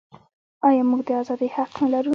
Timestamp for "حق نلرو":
1.55-2.09